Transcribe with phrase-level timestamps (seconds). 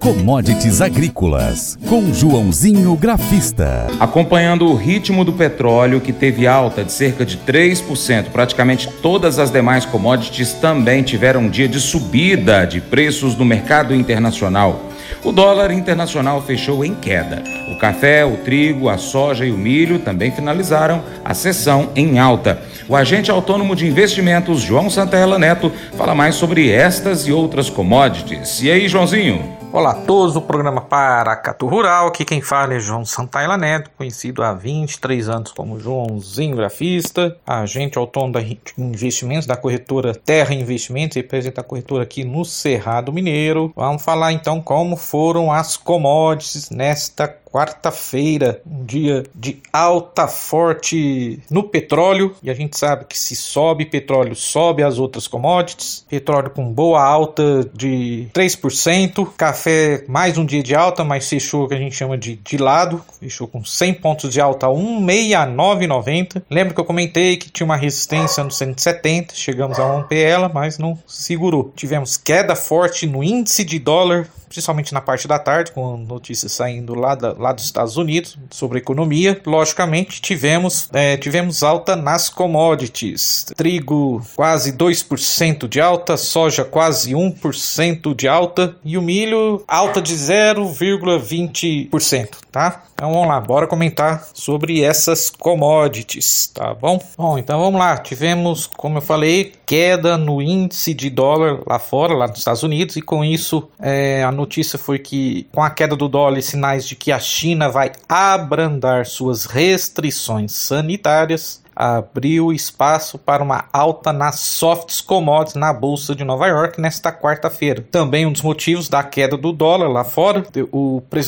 [0.00, 3.86] Commodities Agrícolas, com Joãozinho Grafista.
[4.00, 9.50] Acompanhando o ritmo do petróleo, que teve alta de cerca de 3%, praticamente todas as
[9.50, 14.80] demais commodities também tiveram um dia de subida de preços no mercado internacional.
[15.22, 17.42] O dólar internacional fechou em queda.
[17.70, 22.62] O café, o trigo, a soja e o milho também finalizaram a sessão em alta.
[22.88, 28.62] O agente autônomo de investimentos, João Santella Neto, fala mais sobre estas e outras commodities.
[28.62, 29.59] E aí, Joãozinho?
[29.72, 34.42] Olá a todos do programa Paracatu Rural, aqui quem fala é João Santaila Neto, conhecido
[34.42, 41.60] há 23 anos como Joãozinho Grafista, agente autônomo de investimentos da corretora Terra Investimentos, representa
[41.60, 43.72] a corretora aqui no Cerrado Mineiro.
[43.76, 51.62] Vamos falar então como foram as commodities nesta quarta-feira, um dia de alta forte no
[51.62, 56.04] petróleo, e a gente sabe que se sobe petróleo, sobe as outras commodities.
[56.08, 61.74] Petróleo com boa alta de 3%, café mais um dia de alta, mas fechou que
[61.74, 66.42] a gente chama de de lado, fechou com 100 pontos de alta, 169,90.
[66.50, 70.78] Lembra que eu comentei que tinha uma resistência no 170, chegamos a romper ela, mas
[70.78, 71.72] não segurou.
[71.76, 76.92] Tivemos queda forte no índice de dólar principalmente na parte da tarde, com notícias saindo
[76.94, 79.40] lá, da, lá dos Estados Unidos sobre economia.
[79.44, 83.46] Logicamente, tivemos, é, tivemos alta nas commodities.
[83.56, 90.14] Trigo quase 2% de alta, soja quase 1% de alta e o milho alta de
[90.14, 92.84] 0,20%, tá?
[93.00, 97.02] Então vamos lá, bora comentar sobre essas commodities, tá bom?
[97.16, 97.96] Bom, então vamos lá.
[97.96, 102.96] Tivemos, como eu falei, queda no índice de dólar lá fora, lá nos Estados Unidos,
[102.96, 106.94] e com isso é, a notícia foi que, com a queda do dólar sinais de
[106.94, 115.00] que a China vai abrandar suas restrições sanitárias, abriu espaço para uma alta nas softs
[115.00, 117.86] commodities na bolsa de Nova York nesta quarta-feira.
[117.90, 120.44] Também um dos motivos da queda do dólar lá fora,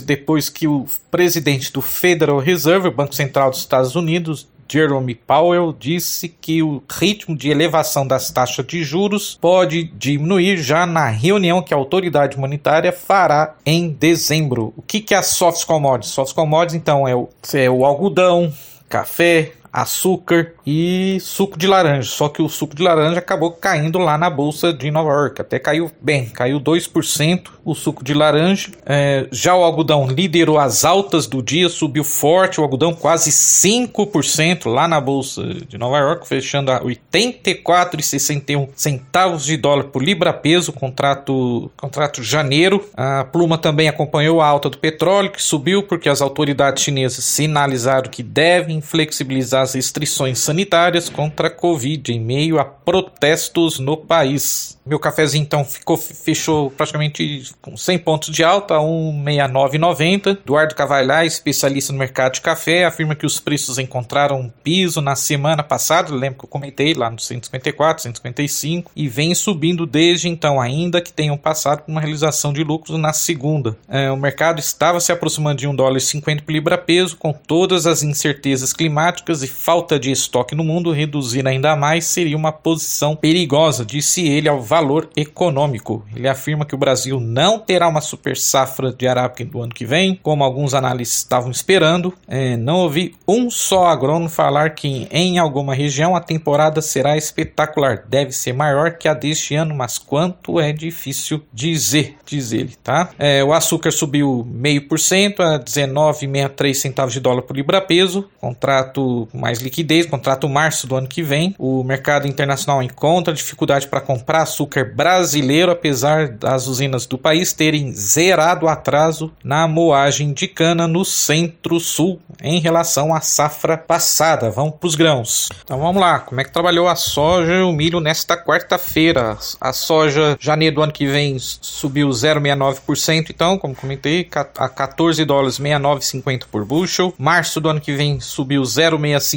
[0.04, 6.28] depois que o presidente do Federal Reserve, Banco Central dos Estados Unidos, Jerome Powell disse
[6.28, 11.74] que o ritmo de elevação das taxas de juros pode diminuir já na reunião que
[11.74, 14.72] a autoridade monetária fará em dezembro.
[14.76, 16.12] O que, que é a soft commodities?
[16.12, 18.52] Soft commodities, então, é o, é o algodão,
[18.88, 22.10] café, açúcar e suco de laranja.
[22.10, 25.40] Só que o suco de laranja acabou caindo lá na bolsa de Nova York.
[25.40, 28.70] Até caiu bem, caiu 2% o suco de laranja.
[28.84, 32.60] É, já o algodão liderou as altas do dia, subiu forte.
[32.60, 39.56] O algodão quase 5% lá na bolsa de Nova York, fechando a 84,61 centavos de
[39.56, 42.84] dólar por libra peso, contrato, contrato janeiro.
[42.94, 48.10] A pluma também acompanhou a alta do petróleo, que subiu porque as autoridades chinesas sinalizaram
[48.10, 54.78] que devem flexibilizar as restrições sanitárias contra a Covid em meio a protestos no país.
[54.84, 60.38] Meu cafezinho então ficou fechou praticamente com 100 pontos de alta, 1,6990.
[60.42, 65.14] Eduardo Cavalhar, especialista no mercado de café, afirma que os preços encontraram um piso na
[65.14, 70.60] semana passada, lembro que eu comentei lá no 154, 155 e vem subindo desde então,
[70.60, 73.76] ainda que tenham passado por uma realização de lucros na segunda.
[73.88, 77.32] É, o mercado estava se aproximando de 1 dólar e 50 por libra peso, com
[77.32, 82.50] todas as incertezas climáticas e falta de estoque no mundo, reduzir ainda mais seria uma
[82.50, 86.04] posição perigosa, disse ele ao valor econômico.
[86.14, 89.84] Ele afirma que o Brasil não terá uma super safra de arábica do ano que
[89.84, 92.12] vem, como alguns analistas estavam esperando.
[92.26, 98.04] É, não ouvi um só agrônomo falar que em alguma região a temporada será espetacular.
[98.08, 103.10] Deve ser maior que a deste ano, mas quanto é difícil dizer, diz ele, tá?
[103.18, 108.28] É, o açúcar subiu meio por cento a 19,63 centavos de dólar por libra peso,
[108.40, 111.52] contrato mais liquidez, contrato março do ano que vem.
[111.58, 117.92] O mercado internacional encontra dificuldade para comprar açúcar brasileiro, apesar das usinas do país terem
[117.92, 124.48] zerado o atraso na moagem de cana no centro-sul em relação à safra passada.
[124.48, 125.48] Vamos para os grãos.
[125.64, 129.36] Então vamos lá, como é que trabalhou a soja e o milho nesta quarta-feira?
[129.60, 135.58] A soja, janeiro do ano que vem, subiu 0,69%, então, como comentei, a 14 dólares
[135.58, 137.12] 69,50 por bushel.
[137.18, 139.31] Março do ano que vem subiu 0,65%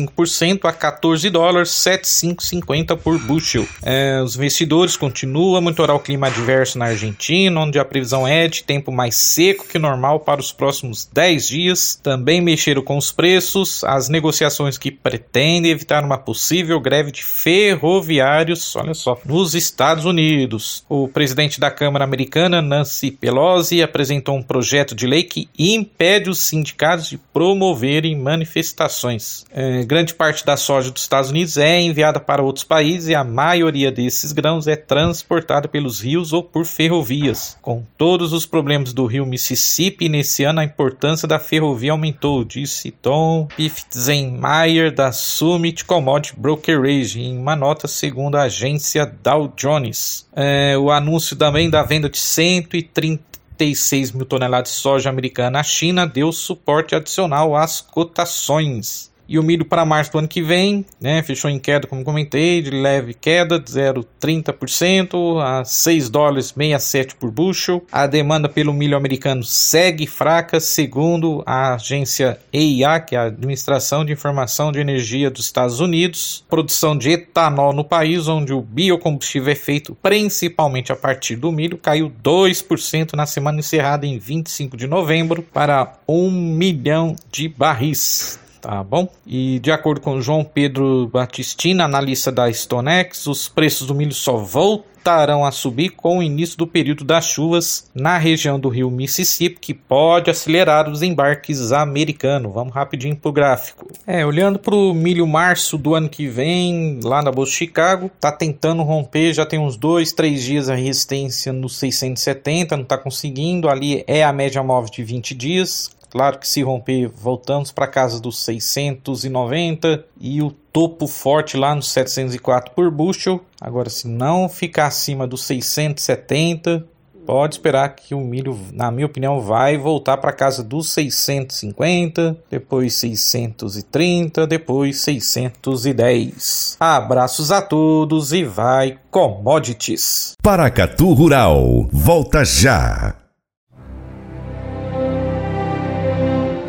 [0.63, 3.67] a 14 dólares 7,550 por bushel.
[3.83, 8.47] É, os investidores continua a monitorar o clima adverso na Argentina, onde a previsão é
[8.47, 11.99] de tempo mais seco que normal para os próximos 10 dias.
[12.01, 18.75] Também mexeram com os preços, as negociações que pretendem evitar uma possível greve de ferroviários,
[18.75, 20.83] olha só, nos Estados Unidos.
[20.89, 26.39] O presidente da Câmara Americana, Nancy Pelosi, apresentou um projeto de lei que impede os
[26.39, 29.45] sindicatos de promoverem manifestações.
[29.51, 33.23] É, grande parte da soja dos Estados Unidos é enviada para outros países e a
[33.23, 37.57] maioria desses grãos é transportada pelos rios ou por ferrovias.
[37.61, 42.91] Com todos os problemas do rio Mississippi nesse ano, a importância da ferrovia aumentou, disse
[42.91, 50.27] Tom Pifzenmeier da Summit Commodity Brokerage em uma nota segundo a agência Dow Jones.
[50.35, 55.63] É, o anúncio também da venda de 130 36 mil toneladas de soja americana à
[55.63, 59.11] China deu suporte adicional às cotações.
[59.27, 62.61] E o milho para março do ano que vem, né, fechou em queda, como comentei,
[62.61, 67.83] de leve queda de 0,30% a 6 dólares 67 por bushel.
[67.91, 74.05] A demanda pelo milho americano segue fraca, segundo a agência EIA, que é a Administração
[74.05, 76.43] de Informação de Energia dos Estados Unidos.
[76.49, 81.77] Produção de etanol no país, onde o biocombustível é feito principalmente a partir do milho,
[81.77, 88.83] caiu 2% na semana encerrada em 25 de novembro para 1 milhão de barris tá
[88.83, 89.07] bom?
[89.27, 94.37] E de acordo com João Pedro Batistina, analista da Stonex, os preços do milho só
[94.37, 99.59] voltarão a subir com o início do período das chuvas na região do rio Mississippi,
[99.59, 102.51] que pode acelerar os embarques americanos.
[102.51, 103.87] Vamos rapidinho pro gráfico.
[104.07, 108.31] É, olhando pro milho março do ano que vem, lá na Bolsa de Chicago, tá
[108.31, 113.69] tentando romper, já tem uns dois, três dias a resistência no 670, não tá conseguindo,
[113.69, 118.21] ali é a média móvel de 20 dias, Claro que se romper, voltamos para casa
[118.21, 123.41] dos 690 e o topo forte lá nos 704 por bushel.
[123.59, 126.85] Agora, se não ficar acima dos 670,
[127.25, 132.93] pode esperar que o milho, na minha opinião, vai voltar para casa dos 650, depois
[132.93, 136.77] 630, depois 610.
[136.79, 140.31] Abraços a todos e vai commodities.
[140.41, 143.24] Paracatu Rural, volta já.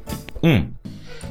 [0.43, 0.49] 1.
[0.49, 0.67] Um,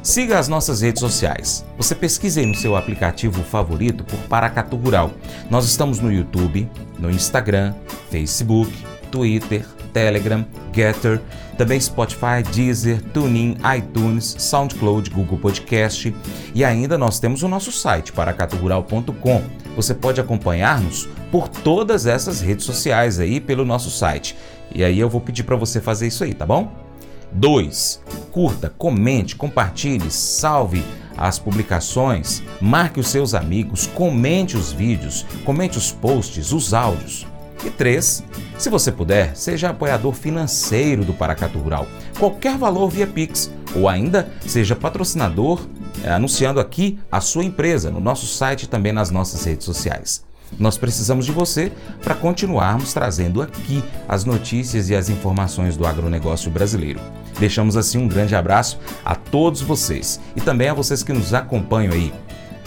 [0.02, 1.64] siga as nossas redes sociais.
[1.76, 5.10] Você pesquise no seu aplicativo favorito por Paracatu Rural.
[5.50, 7.74] Nós estamos no YouTube, no Instagram,
[8.10, 8.72] Facebook,
[9.10, 11.20] Twitter, Telegram, Getter,
[11.58, 16.14] também Spotify, Deezer, TuneIn, iTunes, SoundCloud, Google Podcast
[16.54, 19.42] e ainda nós temos o nosso site paracaturural.com.
[19.76, 24.36] Você pode acompanhar-nos por todas essas redes sociais aí pelo nosso site.
[24.74, 26.89] E aí eu vou pedir para você fazer isso aí, tá bom?
[27.32, 28.00] 2.
[28.30, 30.84] Curta, comente, compartilhe, salve
[31.16, 37.26] as publicações, marque os seus amigos, comente os vídeos, comente os posts, os áudios.
[37.64, 38.24] E 3.
[38.56, 41.86] Se você puder, seja apoiador financeiro do Paracato Rural,
[42.18, 45.66] qualquer valor via Pix, ou ainda seja patrocinador,
[46.02, 50.24] eh, anunciando aqui a sua empresa no nosso site e também nas nossas redes sociais.
[50.58, 56.50] Nós precisamos de você para continuarmos trazendo aqui as notícias e as informações do agronegócio
[56.50, 57.00] brasileiro.
[57.38, 61.92] Deixamos assim um grande abraço a todos vocês e também a vocês que nos acompanham
[61.92, 62.12] aí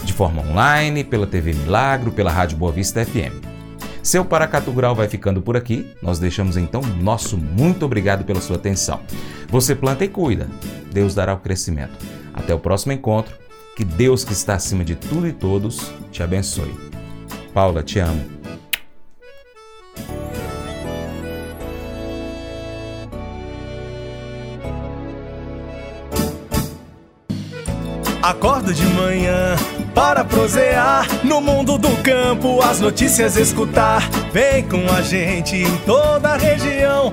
[0.04, 3.54] de forma online, pela TV Milagro, pela Rádio Boa Vista FM.
[4.02, 5.90] Seu Paracatu Rural vai ficando por aqui.
[6.02, 9.00] Nós deixamos então nosso muito obrigado pela sua atenção.
[9.48, 10.46] Você planta e cuida.
[10.92, 11.96] Deus dará o crescimento.
[12.34, 13.34] Até o próximo encontro.
[13.74, 16.93] Que Deus que está acima de tudo e todos te abençoe.
[17.54, 18.20] Paula, te amo.
[28.20, 29.54] Acordo de manhã
[29.94, 34.02] para prosear no mundo do campo, as notícias escutar.
[34.32, 37.12] Vem com a gente em toda a região